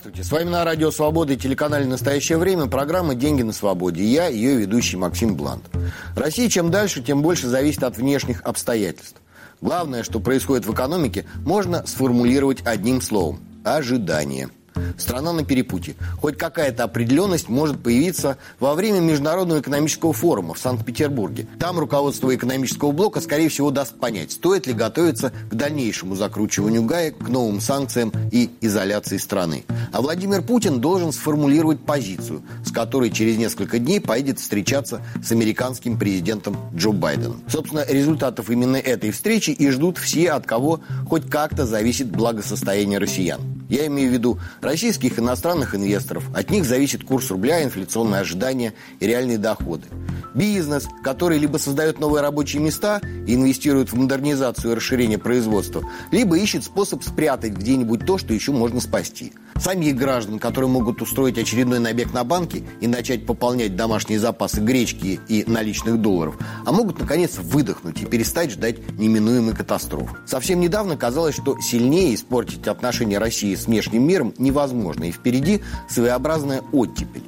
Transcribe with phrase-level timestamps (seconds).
[0.00, 4.02] Здравствуйте, с вами на Радио Свобода и телеканале «Настоящее время» программа «Деньги на свободе».
[4.02, 5.64] Я, ее ведущий Максим Блант.
[6.16, 9.20] Россия чем дальше, тем больше зависит от внешних обстоятельств.
[9.60, 14.48] Главное, что происходит в экономике, можно сформулировать одним словом– ожидание–
[14.98, 15.94] Страна на перепутье.
[16.20, 21.46] Хоть какая-то определенность может появиться во время Международного экономического форума в Санкт-Петербурге.
[21.58, 27.18] Там руководство экономического блока, скорее всего, даст понять, стоит ли готовиться к дальнейшему закручиванию гаек,
[27.18, 29.64] к новым санкциям и изоляции страны.
[29.92, 35.98] А Владимир Путин должен сформулировать позицию, с которой через несколько дней поедет встречаться с американским
[35.98, 37.42] президентом Джо Байденом.
[37.48, 43.59] Собственно, результатов именно этой встречи и ждут все, от кого хоть как-то зависит благосостояние россиян.
[43.70, 46.24] Я имею в виду российских иностранных инвесторов.
[46.34, 49.86] От них зависит курс рубля, инфляционные ожидания и реальные доходы.
[50.34, 56.36] Бизнес, который либо создает новые рабочие места и инвестирует в модернизацию и расширение производства, либо
[56.36, 59.32] ищет способ спрятать где-нибудь то, что еще можно спасти.
[59.60, 65.20] Самих граждан, которые могут устроить очередной набег на банки и начать пополнять домашние запасы гречки
[65.28, 70.16] и наличных долларов, а могут, наконец, выдохнуть и перестать ждать неминуемой катастрофы.
[70.26, 76.62] Совсем недавно казалось, что сильнее испортить отношения России с внешним миром невозможно, и впереди своеобразная
[76.72, 77.24] оттепель.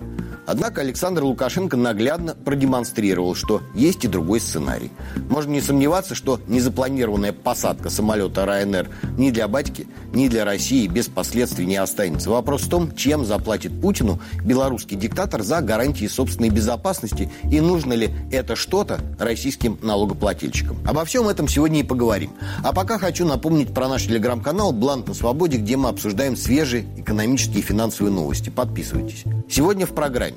[0.47, 4.91] Однако Александр Лукашенко наглядно продемонстрировал, что есть и другой сценарий.
[5.29, 11.07] Можно не сомневаться, что незапланированная посадка самолета РАНР ни для батьки, ни для России без
[11.07, 12.31] последствий не останется.
[12.31, 18.11] Вопрос в том, чем заплатит Путину белорусский диктатор за гарантии собственной безопасности и нужно ли
[18.31, 20.77] это что-то российским налогоплательщикам.
[20.85, 22.33] Обо всем этом сегодня и поговорим.
[22.65, 27.61] А пока хочу напомнить про наш телеграм-канал «Блант на свободе», где мы обсуждаем свежие экономические
[27.61, 28.51] и финансовые новости.
[28.51, 29.25] Подписывайтесь.
[29.49, 30.33] Сегодня в программе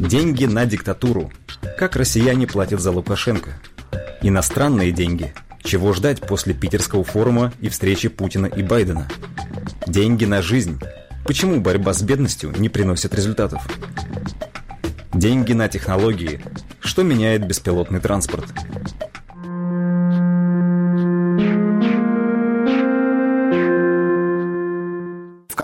[0.00, 1.30] Деньги на диктатуру.
[1.78, 3.50] Как россияне платят за Лукашенко.
[4.22, 5.34] Иностранные деньги.
[5.62, 9.08] Чего ждать после питерского форума и встречи Путина и Байдена?
[9.86, 10.80] Деньги на жизнь.
[11.26, 13.62] Почему борьба с бедностью не приносит результатов?
[15.12, 16.40] Деньги на технологии.
[16.80, 18.46] Что меняет беспилотный транспорт?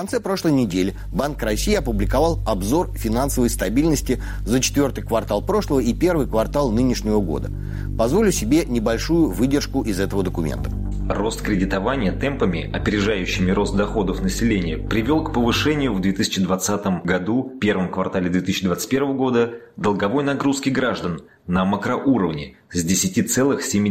[0.06, 6.28] Конце прошлой недели Банк России опубликовал обзор финансовой стабильности за четвертый квартал прошлого и первый
[6.28, 7.50] квартал нынешнего года.
[7.98, 10.70] Позволю себе небольшую выдержку из этого документа.
[11.08, 18.30] Рост кредитования темпами, опережающими рост доходов населения, привел к повышению в 2020 году, первом квартале
[18.30, 23.88] 2021 года, долговой нагрузки граждан на макроуровне с 10,7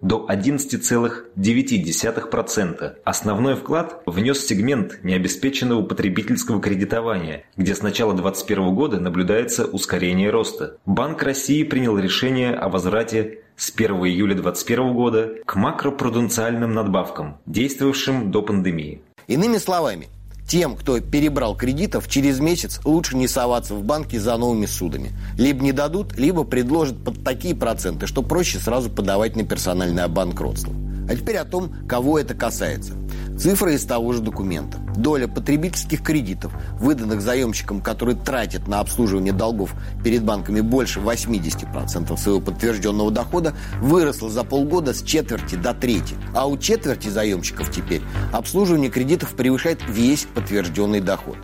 [0.00, 2.94] до 11,9%.
[3.04, 10.76] Основной вклад внес сегмент необеспеченного потребительского кредитования, где с начала 2021 года наблюдается ускорение роста.
[10.86, 18.30] Банк России принял решение о возврате с 1 июля 2021 года к макропруденциальным надбавкам, действовавшим
[18.30, 19.00] до пандемии.
[19.26, 20.08] Иными словами,
[20.48, 25.12] тем, кто перебрал кредитов, через месяц лучше не соваться в банки за новыми судами.
[25.36, 30.72] Либо не дадут, либо предложат под такие проценты, что проще сразу подавать на персональное банкротство.
[31.08, 32.94] А теперь о том, кого это касается–
[33.38, 34.78] Цифры из того же документа.
[34.96, 42.40] Доля потребительских кредитов, выданных заемщикам, которые тратят на обслуживание долгов перед банками больше 80% своего
[42.40, 46.16] подтвержденного дохода, выросла за полгода с четверти до трети.
[46.34, 48.00] А у четверти заемщиков теперь
[48.32, 51.36] обслуживание кредитов превышает весь подтвержденный доход.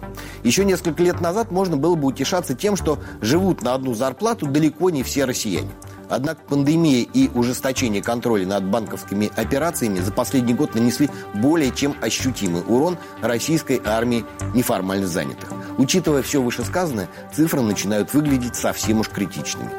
[0.45, 4.89] Еще несколько лет назад можно было бы утешаться тем, что живут на одну зарплату далеко
[4.89, 5.71] не все россияне.
[6.13, 12.63] Однако пандемия и ужесточение контроля над банковскими операциями за последний год нанесли более чем ощутимый
[12.69, 15.51] урон российской армии неформально занятых.
[15.79, 19.71] Учитывая все вышесказанное, цифры начинают выглядеть совсем уж критичными.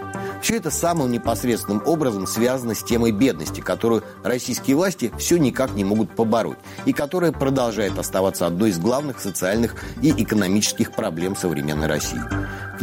[0.41, 5.85] Все это самым непосредственным образом связано с темой бедности, которую российские власти все никак не
[5.85, 12.19] могут побороть, и которая продолжает оставаться одной из главных социальных и экономических проблем современной России.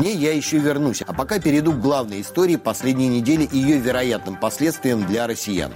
[0.01, 4.37] Ней я еще вернусь, а пока перейду к главной истории последней недели и ее вероятным
[4.37, 5.73] последствиям для россиян.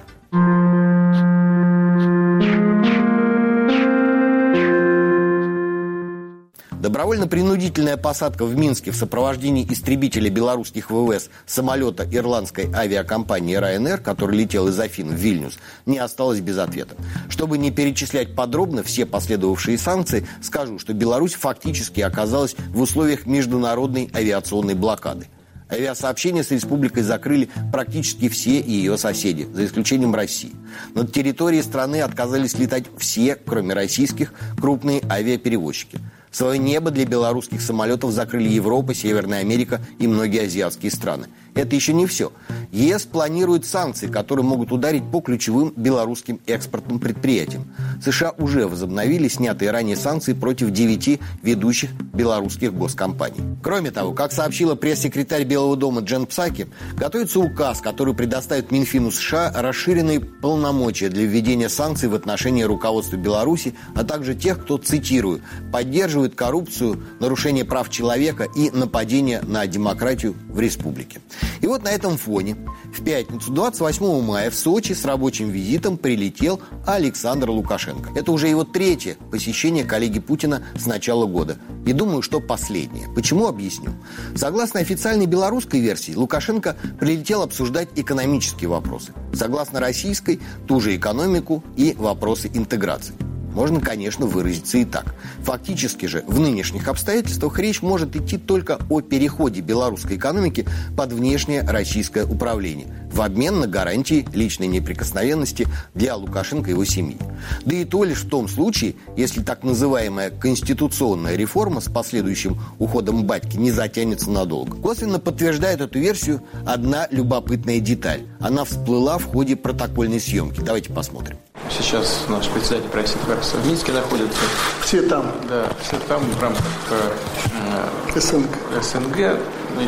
[6.94, 14.68] Добровольно-принудительная посадка в Минске в сопровождении истребителя белорусских ВВС самолета ирландской авиакомпании Ryanair, который летел
[14.68, 16.94] из Афин в Вильнюс, не осталась без ответа.
[17.28, 24.08] Чтобы не перечислять подробно все последовавшие санкции, скажу, что Беларусь фактически оказалась в условиях международной
[24.14, 25.26] авиационной блокады.
[25.68, 30.52] Авиасообщение с республикой закрыли практически все ее соседи, за исключением России.
[30.94, 35.98] Над территорией страны отказались летать все, кроме российских, крупные авиаперевозчики–
[36.34, 41.28] Свое небо для белорусских самолетов закрыли Европа, Северная Америка и многие азиатские страны.
[41.54, 42.32] Это еще не все.
[42.72, 47.72] ЕС планирует санкции, которые могут ударить по ключевым белорусским экспортным предприятиям.
[48.04, 53.40] США уже возобновили снятые ранее санкции против девяти ведущих белорусских госкомпаний.
[53.62, 56.66] Кроме того, как сообщила пресс-секретарь Белого дома Джен Псаки,
[56.96, 63.74] готовится указ, который предоставит Минфину США расширенные полномочия для введения санкций в отношении руководства Беларуси,
[63.94, 65.40] а также тех, кто, цитирую,
[65.72, 71.20] поддерживает коррупцию, нарушение прав человека и нападение на демократию в республике.
[71.62, 72.56] И вот на этом фоне
[72.92, 77.93] в пятницу 28 мая в Сочи с рабочим визитом прилетел Александр Лукашенко.
[78.14, 81.56] Это уже его третье посещение коллеги Путина с начала года.
[81.86, 83.08] И думаю, что последнее.
[83.14, 83.92] Почему объясню?
[84.34, 89.12] Согласно официальной белорусской версии, Лукашенко прилетел обсуждать экономические вопросы.
[89.32, 93.14] Согласно российской, ту же экономику и вопросы интеграции.
[93.54, 95.14] Можно, конечно, выразиться и так.
[95.42, 101.62] Фактически же в нынешних обстоятельствах речь может идти только о переходе белорусской экономики под внешнее
[101.62, 107.16] российское управление в обмен на гарантии личной неприкосновенности для Лукашенко и его семьи.
[107.64, 113.24] Да и то лишь в том случае, если так называемая конституционная реформа с последующим уходом
[113.24, 114.76] батьки не затянется надолго.
[114.76, 118.22] Косвенно подтверждает эту версию одна любопытная деталь.
[118.40, 120.60] Она всплыла в ходе протокольной съемки.
[120.60, 121.38] Давайте посмотрим.
[121.70, 124.38] Сейчас наш председатель правительства в Минске находится.
[124.82, 125.32] Все там?
[125.48, 128.48] Да, все там в рамках э, СНГ.
[128.82, 129.38] СНГ.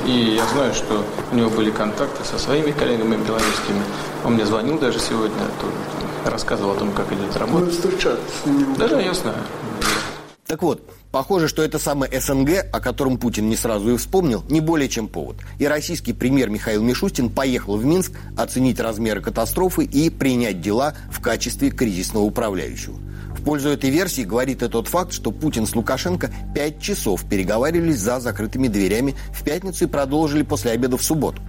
[0.06, 3.82] И я знаю, что у него были контакты со своими коллегами белорусскими.
[4.24, 5.36] Он мне звонил даже сегодня,
[6.24, 7.64] рассказывал о том, как идет работа.
[7.64, 8.74] Мы встречались с ним.
[8.76, 9.38] Да, да, я знаю.
[10.46, 10.80] Так вот,
[11.10, 15.08] похоже, что это самое СНГ, о котором Путин не сразу и вспомнил, не более чем
[15.08, 15.36] повод.
[15.58, 21.20] И российский премьер Михаил Мишустин поехал в Минск оценить размеры катастрофы и принять дела в
[21.20, 22.96] качестве кризисного управляющего.
[23.46, 28.18] Пользу этой версии говорит и тот факт, что Путин с Лукашенко пять часов переговаривались за
[28.18, 31.40] закрытыми дверями в пятницу и продолжили после обеда в субботу.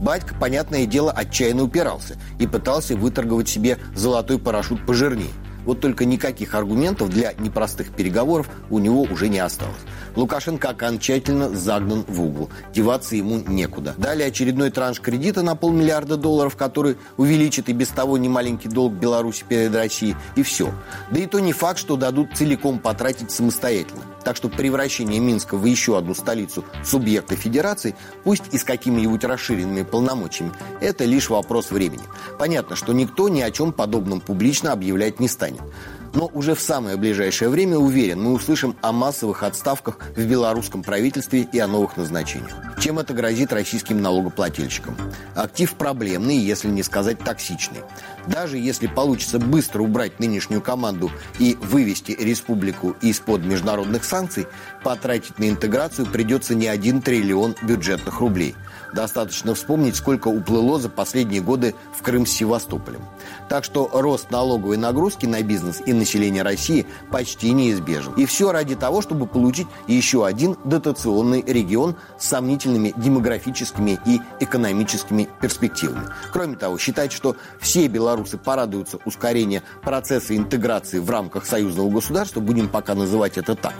[0.00, 5.32] Батька, понятное дело, отчаянно упирался и пытался выторговать себе золотой парашют пожирнее–
[5.64, 9.74] вот только никаких аргументов для непростых переговоров у него уже не осталось.
[10.16, 12.50] Лукашенко окончательно загнан в угол.
[12.74, 13.94] Деваться ему некуда.
[13.96, 19.44] Далее очередной транш кредита на полмиллиарда долларов, который увеличит и без того немаленький долг Беларуси
[19.48, 20.16] перед Россией.
[20.36, 20.72] И все.
[21.10, 24.02] Да и то не факт, что дадут целиком потратить самостоятельно.
[24.24, 29.82] Так что превращение Минска в еще одну столицу субъекта федерации, пусть и с какими-нибудь расширенными
[29.82, 32.02] полномочиями, это лишь вопрос времени.
[32.38, 35.62] Понятно, что никто ни о чем подобном публично объявлять не станет.
[36.12, 41.42] Но уже в самое ближайшее время, уверен, мы услышим о массовых отставках в белорусском правительстве
[41.42, 42.56] и о новых назначениях.
[42.80, 44.96] Чем это грозит российским налогоплательщикам?
[45.34, 47.80] Актив проблемный, если не сказать токсичный.
[48.26, 54.46] Даже если получится быстро убрать нынешнюю команду и вывести республику из-под международных санкций,
[54.82, 58.56] потратить на интеграцию придется не один триллион бюджетных рублей–
[58.92, 63.02] Достаточно вспомнить, сколько уплыло за последние годы в Крым с Севастополем.
[63.48, 68.14] Так что рост налоговой нагрузки на бизнес и население России почти неизбежен.
[68.14, 75.28] И все ради того, чтобы получить еще один дотационный регион с сомнительными демографическими и экономическими
[75.40, 76.06] перспективами.
[76.32, 82.68] Кроме того, считать, что все белорусы порадуются ускорению процесса интеграции в рамках союзного государства, будем
[82.68, 83.74] пока называть это так,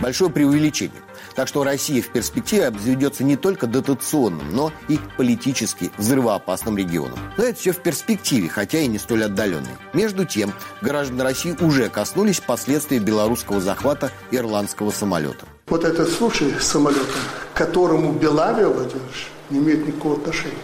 [0.00, 1.02] большое преувеличение.
[1.34, 7.18] Так что Россия в перспективе обзаведется не только дотационным, но и политически взрывоопасным регионом.
[7.38, 9.70] Но это все в перспективе, хотя и не столь отдаленной.
[9.94, 15.46] Между тем, граждане России уже коснулись последствий белорусского захвата ирландского самолета.
[15.68, 17.06] Вот этот случай с самолетом,
[17.54, 20.54] к которому Белавия, Владимирович, не имеет никакого отношения.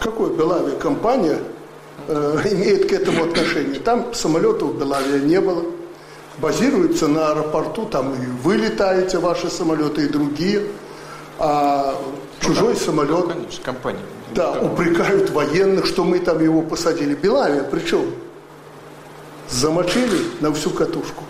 [0.00, 1.38] Какой Белавия компания
[2.08, 3.80] э, имеет к этому отношение?
[3.80, 5.64] Там самолетов Белавия не было
[6.38, 10.62] базируется на аэропорту, там и вы летаете, ваши самолеты, и другие.
[11.38, 11.94] А
[12.40, 13.28] чужой ну, да, самолет...
[13.28, 14.00] конечно, компания.
[14.34, 17.14] Да, упрекают военных, что мы там его посадили.
[17.14, 18.06] Белавия, причем
[19.52, 21.24] замочили на всю катушку.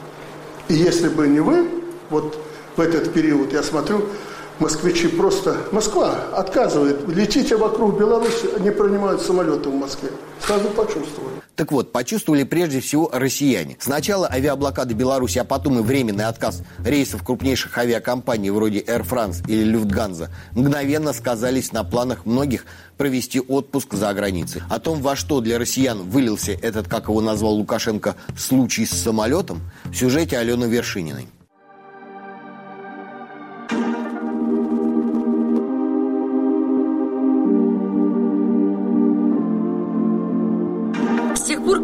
[0.69, 1.69] И если бы не вы,
[2.11, 2.39] вот
[2.77, 4.07] в этот период, я смотрю,
[4.59, 5.57] москвичи просто...
[5.73, 7.07] Москва отказывает.
[7.09, 10.11] Летите вокруг Беларуси, не принимают самолеты в Москве.
[10.47, 11.42] Сразу почувствовали.
[11.63, 13.77] Так вот, почувствовали прежде всего россияне.
[13.79, 19.63] Сначала авиаблокада Беларуси, а потом и временный отказ рейсов крупнейших авиакомпаний вроде Air France или
[19.63, 22.65] Люфтганза мгновенно сказались на планах многих
[22.97, 24.61] провести отпуск за границей.
[24.71, 29.61] О том, во что для россиян вылился этот, как его назвал Лукашенко, случай с самолетом,
[29.85, 31.29] в сюжете Алены Вершининой.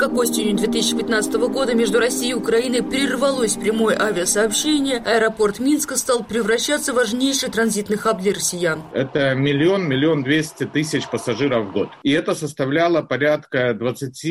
[0.09, 6.93] Как осенью 2015 года между Россией и Украиной прервалось прямое авиасообщение, аэропорт Минска стал превращаться
[6.93, 8.83] в важнейший транзитный хаб для россиян.
[8.93, 11.91] Это миллион, миллион двести тысяч пассажиров в год.
[12.03, 14.25] И это составляло порядка 20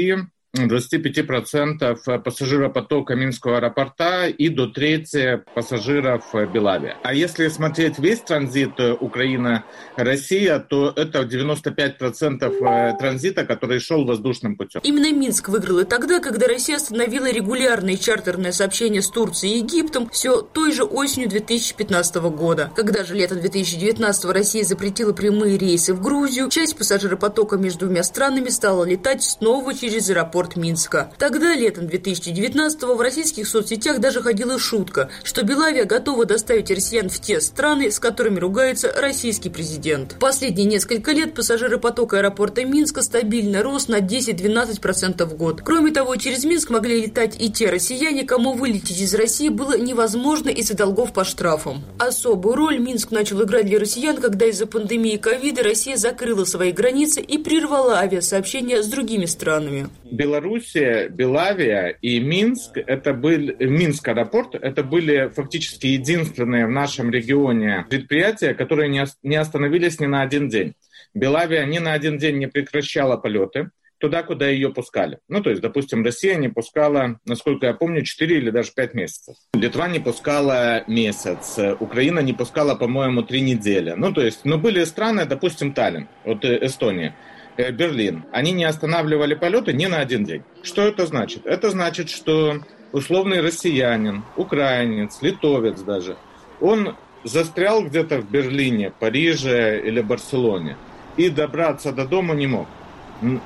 [0.55, 6.23] 25% пассажиропотока Минского аэропорта и до трети пассажиров
[6.53, 6.95] Белавия.
[7.03, 14.81] А если смотреть весь транзит Украина-Россия, то это 95% транзита, который шел воздушным путем.
[14.83, 20.09] Именно Минск выиграл и тогда, когда Россия остановила регулярные чартерные сообщения с Турцией и Египтом
[20.09, 22.71] все той же осенью 2015 года.
[22.75, 28.49] Когда же летом 2019 Россия запретила прямые рейсы в Грузию, часть пассажиропотока между двумя странами
[28.49, 31.11] стала летать снова через аэропорт аэропорт Минска.
[31.17, 37.19] Тогда, летом 2019-го, в российских соцсетях даже ходила шутка, что Белавия готова доставить россиян в
[37.19, 40.17] те страны, с которыми ругается российский президент.
[40.19, 45.61] Последние несколько лет пассажиры потока аэропорта Минска стабильно рос на 10-12% в год.
[45.63, 50.49] Кроме того, через Минск могли летать и те россияне, кому вылететь из России было невозможно
[50.49, 51.83] из-за долгов по штрафам.
[51.97, 57.21] Особую роль Минск начал играть для россиян, когда из-за пандемии ковида Россия закрыла свои границы
[57.21, 59.89] и прервала авиасообщения с другими странами.
[60.27, 67.85] Белоруссия, Белавия и Минск, это был, Минск аэропорт, это были фактически единственные в нашем регионе
[67.89, 70.73] предприятия, которые не, остановились ни на один день.
[71.13, 73.69] Белавия ни на один день не прекращала полеты
[73.99, 75.19] туда, куда ее пускали.
[75.29, 79.35] Ну, то есть, допустим, Россия не пускала, насколько я помню, 4 или даже 5 месяцев.
[79.53, 83.93] Литва не пускала месяц, Украина не пускала, по-моему, 3 недели.
[83.95, 87.15] Ну, то есть, ну, были страны, допустим, Таллин, вот э, Эстония.
[87.57, 90.43] Э, Берлин, они не останавливали полеты ни на один день.
[90.61, 91.45] Что это значит?
[91.45, 92.61] Это значит, что
[92.91, 96.15] условный россиянин, украинец, литовец даже,
[96.61, 100.77] он застрял где-то в Берлине, Париже или Барселоне
[101.17, 102.67] и добраться до дома не мог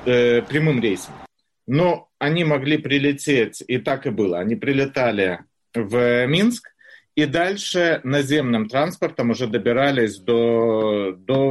[0.04, 1.14] э, прямым рейсом.
[1.66, 4.38] Но они могли прилететь, и так и было.
[4.38, 5.40] Они прилетали
[5.74, 6.68] в Минск,
[7.14, 11.41] и дальше наземным транспортом уже добирались до, до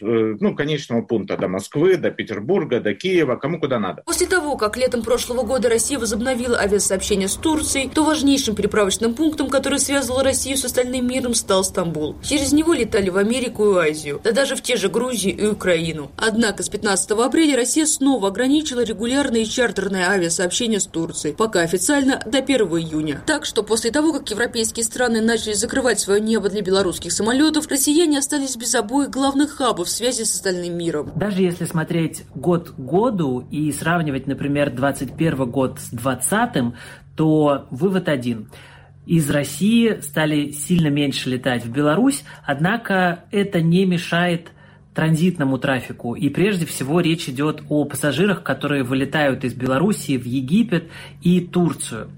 [0.00, 4.02] ну, конечного пункта, до Москвы, до Петербурга, до Киева, кому куда надо.
[4.06, 9.48] После того, как летом прошлого года Россия возобновила авиасообщение с Турцией, то важнейшим переправочным пунктом,
[9.48, 12.16] который связывал Россию с остальным миром, стал Стамбул.
[12.22, 16.10] Через него летали в Америку и Азию, да даже в те же Грузию и Украину.
[16.16, 22.38] Однако с 15 апреля Россия снова ограничила регулярные чартерные авиасообщения с Турцией, пока официально до
[22.38, 23.22] 1 июня.
[23.26, 28.18] Так что после того, как европейские страны начали закрывать свое небо для белорусских самолетов, россияне
[28.18, 31.12] остались без обоих главных хабов связи с остальным миром.
[31.16, 36.74] Даже если смотреть год к году и сравнивать, например, 21 год с 20
[37.16, 38.48] то вывод один–
[39.10, 44.52] из России стали сильно меньше летать в Беларусь, однако это не мешает
[44.94, 46.14] транзитному трафику.
[46.14, 50.90] И прежде всего речь идет о пассажирах, которые вылетают из Беларуси в Египет
[51.22, 52.10] и Турцию.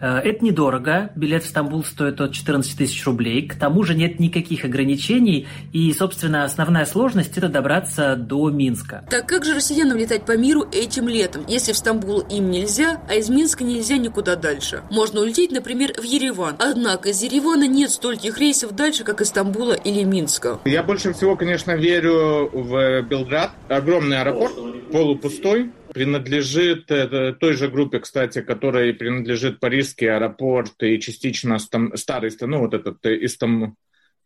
[0.00, 1.10] Э, это недорого.
[1.16, 3.46] Билет в Стамбул стоит от 14 тысяч рублей.
[3.46, 5.46] К тому же нет никаких ограничений.
[5.72, 9.04] И, собственно, основная сложность– это добраться до Минска.
[9.10, 13.14] Так как же россиянам летать по миру этим летом, если в Стамбул им нельзя, а
[13.14, 14.82] из Минска нельзя никуда дальше?
[14.90, 16.56] Можно улететь, например, в Ереван.
[16.58, 20.60] Однако из Еревана нет стольких рейсов дальше, как из Стамбула или Минска.
[20.64, 23.50] Я больше всего, конечно, верю в Белград.
[23.68, 24.54] Огромный аэропорт,
[24.92, 32.60] полупустой принадлежит э, той же группе, кстати, которой принадлежит Парижский аэропорт и частично старый, ну
[32.60, 33.76] вот этот э, Истам,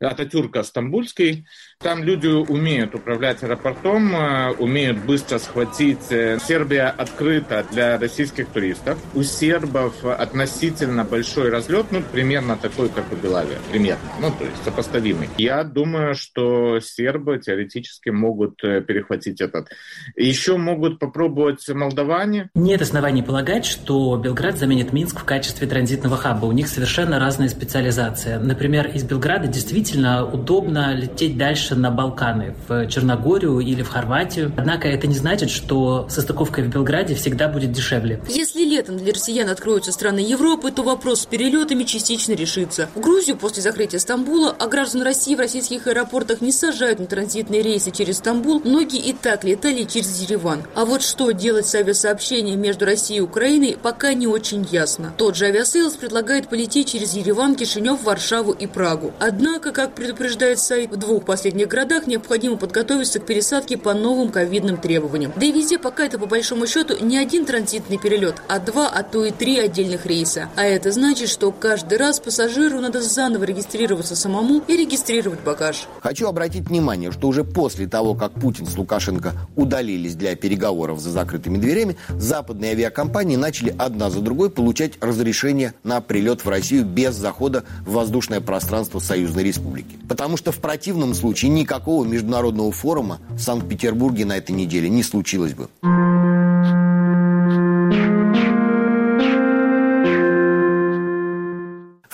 [0.09, 1.47] Ататюрка Стамбульский.
[1.79, 6.11] Там люди умеют управлять аэропортом, э, умеют быстро схватить.
[6.11, 8.99] Э, Сербия открыта для российских туристов.
[9.15, 13.59] У сербов относительно большой разлет, ну, примерно такой, как у Белавия.
[13.71, 14.03] Примерно.
[14.21, 15.29] Ну, то есть сопоставимый.
[15.39, 19.69] Я думаю, что сербы теоретически могут э, перехватить этот.
[20.17, 22.51] Еще могут попробовать молдаване.
[22.55, 26.47] Нет оснований полагать, что Белград заменит Минск в качестве транзитного хаба.
[26.47, 28.39] У них совершенно разная специализация.
[28.39, 34.53] Например, из Белграда действительно действительно удобно лететь дальше на Балканы, в Черногорию или в Хорватию.
[34.57, 38.23] Однако это не значит, что состыковка в Белграде всегда будет дешевле.
[38.29, 42.89] Если летом для россиян откроются страны Европы, то вопрос с перелетами частично решится.
[42.95, 47.63] В Грузию после закрытия Стамбула, а граждан России в российских аэропортах не сажают на транзитные
[47.63, 50.63] рейсы через Стамбул, многие и так летали через Ереван.
[50.75, 55.13] А вот что делать с авиасообщением между Россией и Украиной, пока не очень ясно.
[55.19, 59.13] Тот же Aviasales предлагает полететь через Ереван, Кишинев, Варшаву и Прагу.
[59.19, 64.77] Однако, Как предупреждает сайт, в двух последних городах необходимо подготовиться к пересадке по новым ковидным
[64.77, 65.33] требованиям.
[65.35, 69.03] Да и везде пока это по большому счету не один транзитный перелет, а два, а
[69.03, 70.51] то и три отдельных рейса.
[70.57, 75.87] А это значит, что каждый раз пассажиру надо заново регистрироваться самому и регистрировать багаж.
[76.01, 81.11] Хочу обратить внимание, что уже после того, как Путин с Лукашенко удалились для переговоров за
[81.11, 87.15] закрытыми дверями, западные авиакомпании начали одна за другой получать разрешение на прилет в Россию без
[87.15, 89.62] захода в воздушное пространство Союзной Республики.
[90.09, 95.55] Потому что в противном случае никакого международного форума в Санкт-Петербурге на этой неделе не случилось
[95.55, 95.69] бы.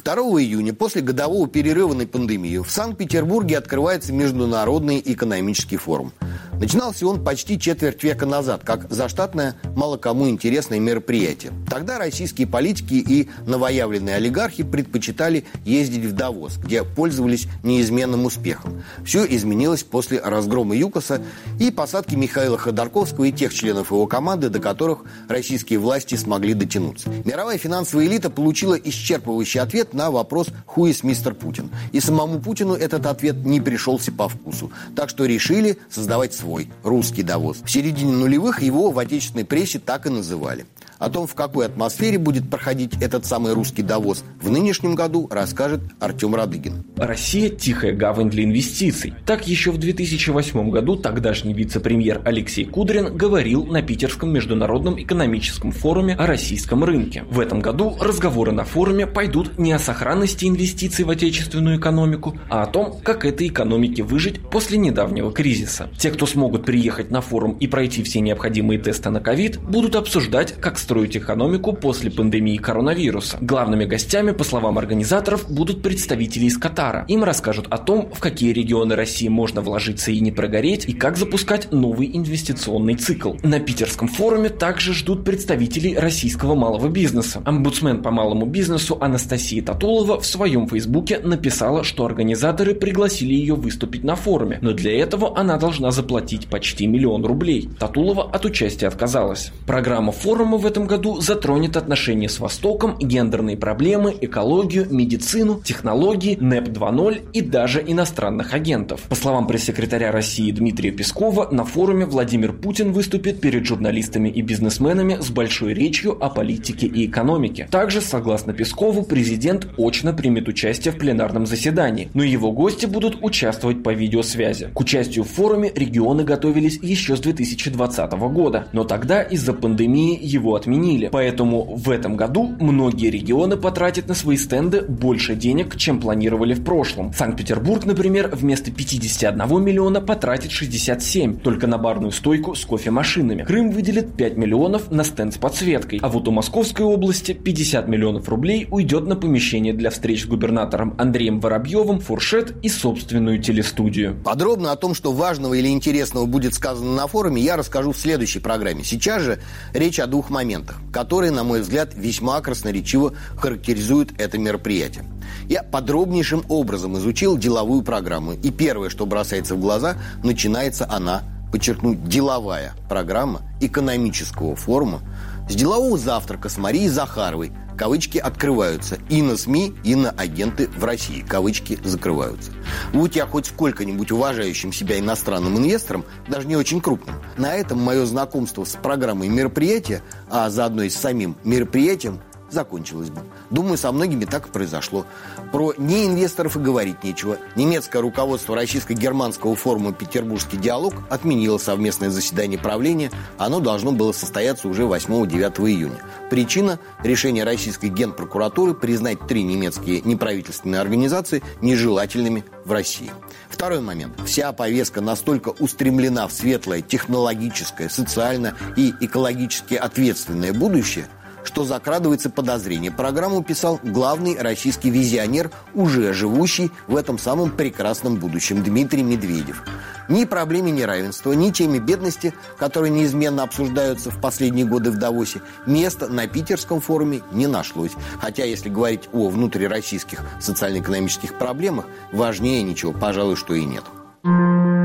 [0.09, 6.13] 2 июня, после годового перерыва на пандемию, в Санкт-Петербурге открывается Международный экономический форум.
[6.59, 11.53] Начинался он почти четверть века назад, как заштатное, мало кому интересное мероприятие.
[11.71, 18.83] Тогда российские политики и новоявленные олигархи предпочитали ездить в Давос, где пользовались неизменным успехом.
[19.05, 21.21] Все изменилось после разгрома ЮКОСа
[21.61, 27.09] и посадки Михаила Ходорковского и тех членов его команды, до которых российские власти смогли дотянуться.
[27.25, 31.71] Мировая финансовая элита получила исчерпывающий ответ на вопрос «Who is мистер Путин?».
[31.93, 34.71] И самому Путину этот ответ не пришелся по вкусу.
[34.95, 37.59] Так что решили создавать свой русский довоз.
[37.65, 40.67] В середине нулевых его в отечественной прессе так и называли.
[40.99, 45.81] О том, в какой атмосфере будет проходить этот самый русский довоз в нынешнем году, расскажет
[46.01, 46.85] Артем Радыгин.
[46.97, 49.15] Россия– тихая гавань для инвестиций.
[49.25, 56.15] Так еще в 2008 году тогдашний вице-премьер Алексей Кудрин говорил на Питерском международном экономическом форуме
[56.15, 57.25] о российском рынке.
[57.31, 62.65] В этом году разговоры на форуме пойдут не о сохранности инвестиций в отечественную экономику, а
[62.65, 65.91] о том, как этой экономике выжить после недавнего кризиса.
[65.97, 70.55] Те, кто смогут приехать на форум и пройти все необходимые тесты на ковид, будут обсуждать,
[70.61, 73.37] как строить экономику после пандемии коронавируса.
[73.43, 77.05] Главными гостями, по словам организаторов, будут представители из Катара.
[77.09, 81.19] Им расскажут о том, в какие регионы России можно вложиться и не прогореть, и как
[81.19, 83.35] запускать новый инвестиционный цикл.
[83.43, 87.43] На питерском форуме также ждут представителей российского малого бизнеса.
[87.45, 94.05] Омбудсмен по малому бизнесу Анастасия Татулова в своем фейсбуке написала, что организаторы пригласили ее выступить
[94.05, 97.69] на форуме, но для этого она должна заплатить почти миллион рублей.
[97.79, 99.53] Татулова от участия отказалась.
[99.67, 106.37] Программа форума в этом этом году затронет отношения с Востоком, гендерные проблемы, экологию, медицину, технологии,
[106.41, 109.01] НЭП 2.0 и даже иностранных агентов.
[109.09, 115.19] По словам пресс-секретаря России Дмитрия Пескова, на форуме Владимир Путин выступит перед журналистами и бизнесменами
[115.21, 117.67] с большой речью о политике и экономике.
[117.69, 123.83] Также, согласно Пескову, президент очно примет участие в пленарном заседании, но его гости будут участвовать
[123.83, 124.71] по видеосвязи.
[124.75, 130.55] К участию в форуме регионы готовились еще с 2020 года, но тогда из-за пандемии его
[130.55, 131.09] отменили отменили.
[131.11, 136.63] Поэтому в этом году многие регионы потратят на свои стенды больше денег, чем планировали в
[136.63, 137.13] прошлом.
[137.15, 143.45] Санкт-Петербург, например, вместо 51 миллиона потратит 67 только на барную стойку с кофемашинами.
[143.45, 148.29] Крым выделит 5 миллионов на стенд с подсветкой, а вот у Московской области 50 миллионов
[148.29, 154.17] рублей уйдет на помещение для встреч с губернатором Андреем Воробьевым, фуршет и собственную телестудию.
[154.25, 158.41] Подробно о том, что важного или интересного будет сказано на форуме, я расскажу в следующей
[158.41, 158.85] программе.
[158.85, 159.39] Сейчас же
[159.73, 165.05] речь о двух моментах моментах, которые, на мой взгляд, весьма красноречиво характеризуют это мероприятие.
[165.49, 171.95] Я подробнейшим образом изучил деловую программу, и первое, что бросается в глаза, начинается она, подчеркну,
[171.95, 175.01] деловая программа экономического форума
[175.49, 180.85] с делового завтрака с Марией Захаровой, кавычки открываются, и на СМИ, и на агенты в
[180.85, 182.53] России, кавычки закрываются.
[182.93, 188.05] Будь я хоть сколько-нибудь уважающим себя иностранным инвестором, даже не очень крупным, на этом мое
[188.05, 193.23] знакомство с программой мероприятия, а заодно и с самим мероприятием, закончилось бы.
[193.51, 195.07] Думаю, со многими так и произошло.
[195.53, 197.39] Про неинвесторов и говорить нечего.
[197.57, 203.11] Немецкое руководство российско-германского форума «Петербургский диалог» отменило совместное заседание правления.
[203.37, 205.99] Оно должно было состояться уже 8-9 июня.
[206.31, 213.11] Причина– решение российской генпрокуратуры признать три немецкие неправительственные организации нежелательными в России.
[213.49, 214.15] Второй момент.
[214.25, 221.07] Вся повестка настолько устремлена в светлое, технологическое, социально и экологически ответственное будущее–
[221.49, 222.91] что закрадывается подозрение.
[222.93, 229.65] Программу писал главный российский визионер, уже живущий в этом самом прекрасном будущем, Дмитрий Медведев.
[230.11, 236.09] Ни проблеме неравенства, ни теме бедности, которые неизменно обсуждаются в последние годы в Давосе, места
[236.09, 237.93] на питерском форуме не нашлось.
[238.21, 243.85] Хотя, если говорить о внутрироссийских социально-экономических проблемах, важнее ничего, пожалуй, что и нет.
[244.23, 244.78] 20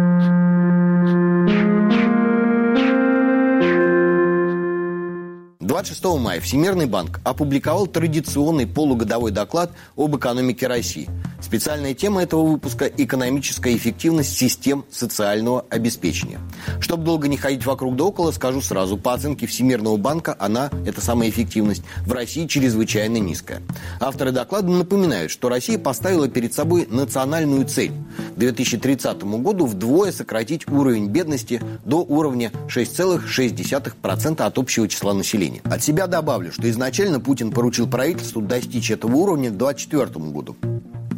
[5.83, 11.09] 26 мая Всемирный банк опубликовал традиционный полугодовой доклад об экономике России.
[11.41, 16.39] Специальная тема этого выпуска– экономическая эффективность систем социального обеспечения.
[16.79, 21.01] Чтобы долго не ходить вокруг да около, скажу сразу, по оценке Всемирного банка, она, эта
[21.01, 23.61] самая эффективность, в России чрезвычайно низкая.
[23.99, 27.91] Авторы доклада напоминают, что Россия поставила перед собой национальную цель–
[28.33, 35.61] к 2030 году вдвое сократить уровень бедности до уровня 6,6% от общего числа населения.
[35.73, 40.55] От себя добавлю, что изначально Путин поручил правительству достичь этого уровня к 2024 году.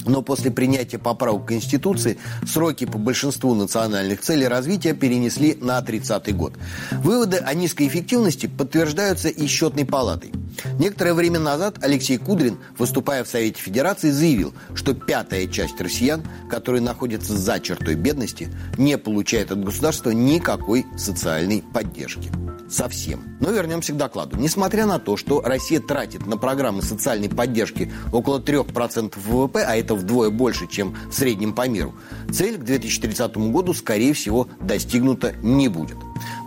[0.05, 6.53] Но после принятия поправок Конституции сроки по большинству национальных целей развития перенесли на 30-й год.
[6.91, 10.31] Выводы о низкой эффективности подтверждаются и счетной палатой.
[10.79, 16.81] Некоторое время назад Алексей Кудрин, выступая в Совете Федерации, заявил, что пятая часть россиян, которые
[16.81, 22.31] находятся за чертой бедности, не получает от государства никакой социальной поддержки
[22.69, 23.23] совсем.
[23.39, 24.37] Но вернемся к докладу.
[24.37, 29.95] Несмотря на то, что Россия тратит на программы социальной поддержки около 3% ВВП, а это
[29.95, 31.93] вдвое больше, чем в среднем по миру,
[32.31, 35.97] цель к 2030 году, скорее всего, достигнута не будет.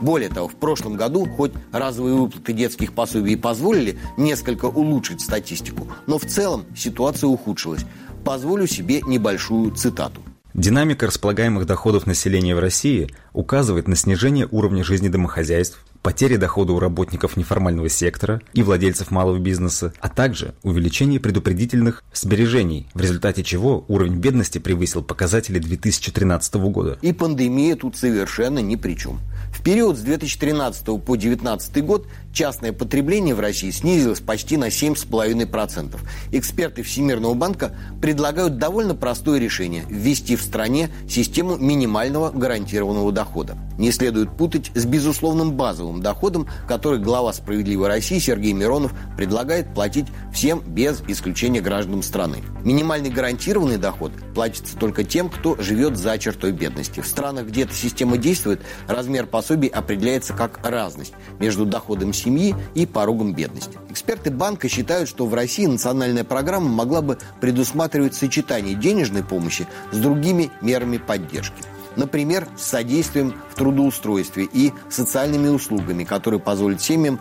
[0.00, 5.88] Более того, в прошлом году хоть разовые выплаты детских пособий и позволили несколько улучшить статистику,
[6.06, 7.84] но в целом ситуация ухудшилась.
[8.24, 10.22] Позволю себе небольшую цитату.
[10.54, 16.80] Динамика располагаемых доходов населения в России указывает на снижение уровня жизни домохозяйств, потери дохода у
[16.80, 23.84] работников неформального сектора и владельцев малого бизнеса, а также увеличение предупредительных сбережений, в результате чего
[23.88, 26.98] уровень бедности превысил показатели 2013 года.
[27.02, 29.20] И пандемия тут совершенно ни при чем.
[29.52, 35.96] В период с 2013 по 2019 год частное потребление в России снизилось почти на 7,5%.
[36.32, 43.56] Эксперты Всемирного банка предлагают довольно простое решение– ввести в стране систему минимального гарантированного дохода.
[43.76, 50.06] Не следует путать с безусловным базовым доходом, который глава «Справедливой России» Сергей Миронов предлагает платить
[50.32, 52.38] всем без исключения гражданам страны.
[52.64, 57.00] Минимальный гарантированный доход платится только тем, кто живет за чертой бедности.
[57.00, 62.27] В странах, где эта система действует, размер пособий определяется как разность между доходом семьи
[62.74, 63.78] и порогом бедности.
[63.90, 69.98] Эксперты банка считают, что в России национальная программа могла бы предусматривать сочетание денежной помощи с
[69.98, 71.62] другими мерами поддержки.
[71.96, 77.20] Например, с содействием в трудоустройстве и социальными услугами, которые позволят семьям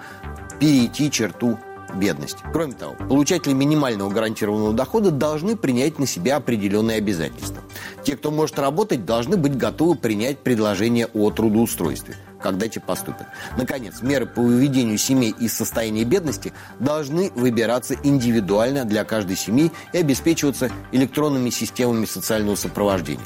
[0.60, 1.58] перейти черту
[1.96, 2.44] бедности.
[2.54, 7.62] Кроме того, получатели минимального гарантированного дохода должны принять на себя определенные обязательства.
[8.04, 13.28] Те, кто может работать, должны быть готовы принять предложение о трудоустройстве когда те поступят.
[13.58, 19.98] Наконец, меры по выведению семей из состояния бедности должны выбираться индивидуально для каждой семьи и
[19.98, 23.26] обеспечиваться электронными системами социального сопровождения.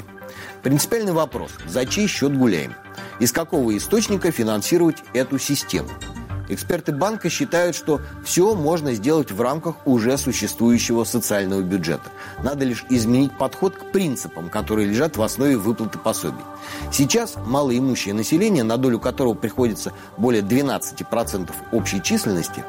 [0.62, 2.74] Принципиальный вопрос– за чей счет гуляем?
[3.18, 5.88] Из какого источника финансировать эту систему?
[6.52, 12.10] Эксперты банка считают, что все можно сделать в рамках уже существующего социального бюджета.
[12.42, 16.44] Надо лишь изменить подход к принципам, которые лежат в основе выплаты пособий.
[16.92, 22.64] Сейчас малоимущее население, на долю которого приходится более 12% общей численности,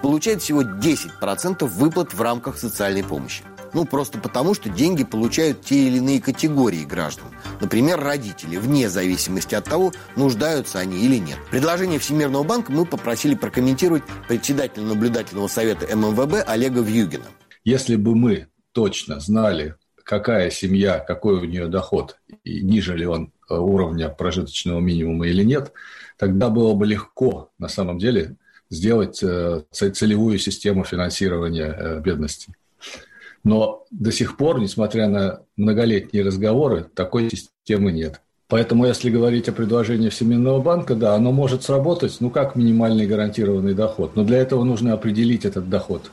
[0.00, 3.42] получает всего 10% выплат в рамках социальной помощи.
[3.74, 7.26] Ну, просто потому, что деньги получают те или иные категории граждан.
[7.60, 11.38] Например, родители, вне зависимости от того, нуждаются они или нет.
[11.50, 17.26] Предложение Всемирного банка мы попросили прокомментировать председателя наблюдательного совета ММВБ Олега Вьюгина.
[17.64, 23.32] Если бы мы точно знали, какая семья, какой у нее доход, и ниже ли он
[23.50, 25.72] э, уровня прожиточного минимума или нет,
[26.16, 28.36] тогда было бы легко, на самом деле,
[28.70, 32.54] сделать э, целевую систему финансирования э, бедности.
[33.44, 38.20] Но до сих пор, несмотря на многолетние разговоры, такой системы нет.
[38.48, 43.74] Поэтому, если говорить о предложении Всемирного банка, да, оно может сработать, ну, как минимальный гарантированный
[43.74, 44.16] доход.
[44.16, 46.10] Но для этого нужно определить этот доход.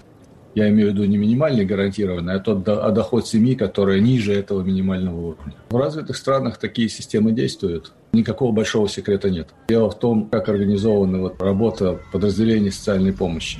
[0.53, 4.61] Я имею в виду не минимальный гарантированный, а тот а доход семьи, которая ниже этого
[4.61, 5.53] минимального уровня.
[5.69, 7.93] В развитых странах такие системы действуют.
[8.13, 9.49] Никакого большого секрета нет.
[9.69, 13.59] Дело в том, как организована вот работа подразделений социальной помощи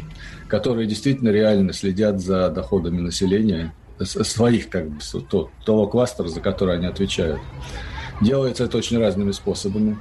[0.52, 5.00] которые действительно реально следят за доходами населения, своих как бы,
[5.66, 7.40] того кластера, за который они отвечают.
[8.20, 9.98] Делается это очень разными способами.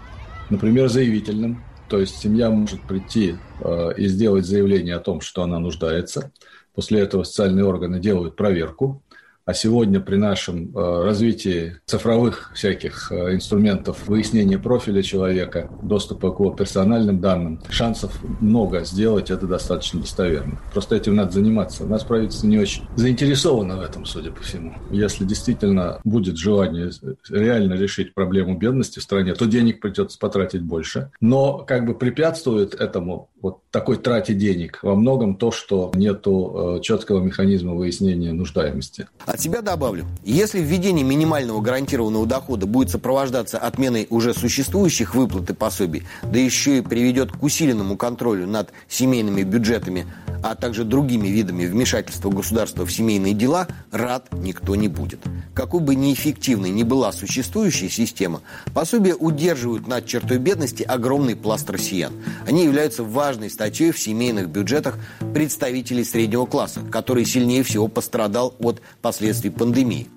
[0.51, 1.63] Например, заявительным.
[1.89, 6.33] То есть семья может прийти э, и сделать заявление о том, что она нуждается.
[6.75, 9.05] После этого социальные органы делают проверку.
[9.45, 16.41] А сегодня при нашем э, развитии цифровых всяких э, инструментов выяснения профиля человека, доступа к
[16.41, 20.61] его персональным данным, шансов много сделать это достаточно достоверно.
[20.73, 21.85] Просто этим надо заниматься.
[21.85, 24.75] У нас правительство не очень заинтересовано в этом, судя по всему.
[24.91, 26.91] Если действительно будет желание
[27.31, 31.11] реально решить проблему бедности в стране, то денег придется потратить больше.
[31.21, 34.81] Но как бы препятствует этому вот такой трате денег.
[34.83, 39.09] Во многом то, что нету э, четкого механизма выяснения нуждаемости.
[39.25, 40.05] От себя добавлю.
[40.25, 46.79] Если введение минимального гарантированного дохода будет сопровождаться отменой уже существующих выплат и пособий, да еще
[46.79, 50.07] и приведет к усиленному контролю над семейными бюджетами,
[50.43, 55.21] а также другими видами вмешательства государства в семейные дела, рад никто не будет.
[55.55, 58.41] Какой бы неэффективной ни была существующая система,
[58.75, 62.13] пособия удерживают над чертой бедности огромный пласт россиян.
[62.47, 64.99] Они являются важной статьей в семейных бюджетах
[65.33, 70.09] представителей среднего класса, который сильнее всего пострадал от последствий пандемии.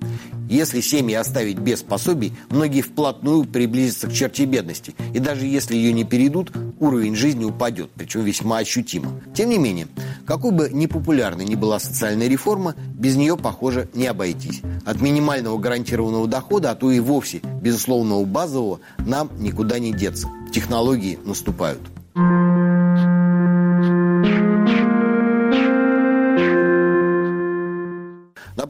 [0.49, 4.95] Если семьи оставить без пособий, многие вплотную приблизятся к черте бедности.
[5.13, 9.21] И даже если ее не перейдут, уровень жизни упадет, причем весьма ощутимо.
[9.35, 9.87] Тем не менее,
[10.25, 14.61] какой бы непопулярной ни была социальная реформа, без нее, похоже, не обойтись.
[14.85, 20.29] От минимального гарантированного дохода, а то и вовсе безусловного базового, нам никуда не деться.
[20.51, 21.81] Технологии наступают.
[22.15, 22.72] На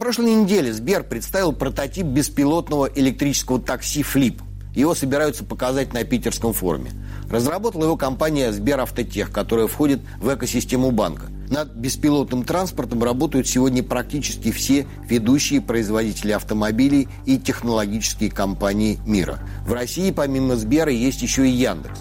[0.04, 4.42] прошлой неделе Сбер представил прототип беспилотного электрического такси «Флип».
[4.74, 6.90] Его собираются показать на питерском форуме.
[7.30, 11.28] Разработала его компания «Сберавтотех», которая входит в экосистему банка.
[11.48, 19.38] Над беспилотным транспортом работают сегодня практически все ведущие производители автомобилей и технологические компании мира.
[19.66, 22.00] В России помимо Сбера есть еще и Яндекс.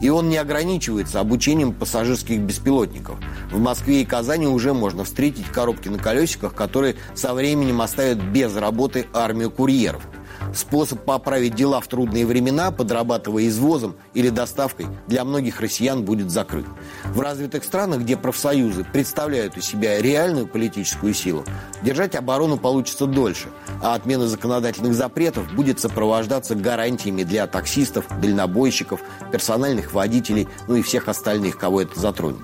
[0.00, 3.18] И он не ограничивается обучением пассажирских беспилотников.
[3.50, 8.56] В Москве и Казани уже можно встретить коробки на колесиках, которые со временем оставят без
[8.56, 10.06] работы армию курьеров–
[10.54, 16.66] Способ поправить дела в трудные времена, подрабатывая извозом или доставкой, для многих россиян будет закрыт.
[17.04, 21.44] В развитых странах, где профсоюзы представляют у себя реальную политическую силу,
[21.82, 23.48] держать оборону получится дольше,
[23.82, 31.08] а отмена законодательных запретов будет сопровождаться гарантиями для таксистов, дальнобойщиков, персональных водителей, ну и всех
[31.08, 32.40] остальных, кого это затронет.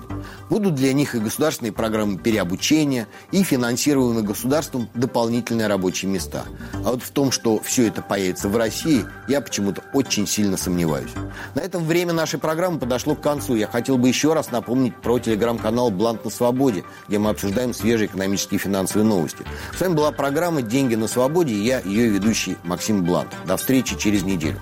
[0.49, 6.45] Будут для них и государственные программы переобучения, и финансируемые государством дополнительные рабочие места.
[6.73, 11.11] А вот в том, что все это появится в России, я почему-то очень сильно сомневаюсь.
[11.55, 13.55] На этом время нашей программы подошло к концу.
[13.55, 18.07] Я хотел бы еще раз напомнить про телеграм-канал «Блант на свободе», где мы обсуждаем свежие
[18.07, 19.45] экономические и финансовые новости.
[19.75, 23.33] С вами была программа «Деньги на свободе» и я, ее ведущий Максим Блант.
[23.45, 24.61] До встречи через неделю.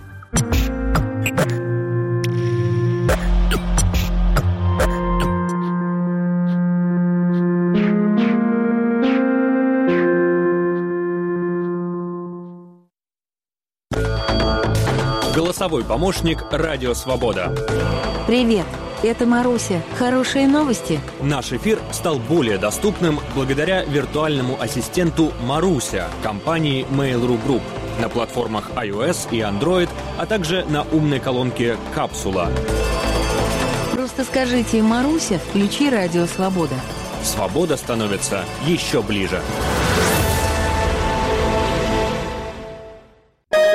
[15.66, 17.52] Голосовой помощник «Радио Свобода».
[18.28, 18.68] Привет,
[19.02, 19.82] это Маруся.
[19.98, 21.00] Хорошие новости?
[21.22, 27.64] Наш эфир стал более доступным благодаря виртуальному ассистенту «Маруся» компании Mail.ru Group
[28.00, 32.52] на платформах iOS и Android, а также на умной колонке «Капсула».
[33.92, 36.76] Просто скажите «Маруся, включи «Радио Свобода».
[37.24, 39.42] Свобода становится еще ближе.